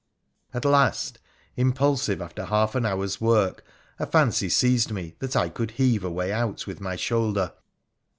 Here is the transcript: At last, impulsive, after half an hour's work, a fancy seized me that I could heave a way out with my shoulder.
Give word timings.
At 0.51 0.65
last, 0.65 1.19
impulsive, 1.55 2.23
after 2.23 2.45
half 2.45 2.73
an 2.73 2.87
hour's 2.87 3.21
work, 3.21 3.63
a 3.99 4.07
fancy 4.07 4.49
seized 4.49 4.91
me 4.91 5.13
that 5.19 5.35
I 5.35 5.47
could 5.47 5.69
heave 5.69 6.03
a 6.03 6.09
way 6.09 6.31
out 6.33 6.65
with 6.65 6.81
my 6.81 6.95
shoulder. 6.95 7.53